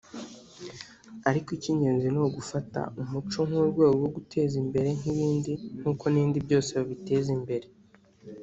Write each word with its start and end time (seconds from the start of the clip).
Ariko 1.29 1.49
ikigenzi 1.57 2.07
ni 2.13 2.19
ugufata 2.25 2.79
umuco 3.01 3.39
nk’urwego 3.47 3.81
rwo 3.97 4.09
guteza 4.15 4.55
imbere 4.63 4.89
nk’ibindi 4.97 5.53
nkuko 5.79 6.03
n’ibindi 6.09 6.39
yose 6.53 6.71
babiteza 6.79 7.29
imbere 7.37 7.67